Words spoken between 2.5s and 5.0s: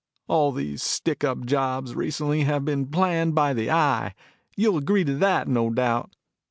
been planned by the Eye. You'll